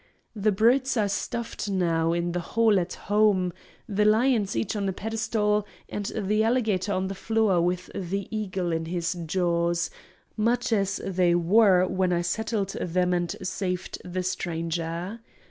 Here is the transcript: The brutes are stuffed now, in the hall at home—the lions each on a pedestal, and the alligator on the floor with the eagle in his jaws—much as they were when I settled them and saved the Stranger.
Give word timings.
The 0.35 0.51
brutes 0.51 0.97
are 0.97 1.07
stuffed 1.07 1.69
now, 1.69 2.11
in 2.11 2.31
the 2.31 2.39
hall 2.39 2.79
at 2.79 2.93
home—the 2.93 4.03
lions 4.03 4.55
each 4.55 4.75
on 4.75 4.89
a 4.89 4.93
pedestal, 4.93 5.67
and 5.89 6.07
the 6.15 6.43
alligator 6.43 6.91
on 6.91 7.07
the 7.07 7.13
floor 7.13 7.61
with 7.61 7.91
the 7.93 8.27
eagle 8.35 8.71
in 8.71 8.85
his 8.85 9.13
jaws—much 9.27 10.73
as 10.73 11.01
they 11.05 11.35
were 11.35 11.85
when 11.85 12.11
I 12.11 12.23
settled 12.23 12.69
them 12.69 13.13
and 13.13 13.29
saved 13.43 13.99
the 14.03 14.23
Stranger. 14.23 15.19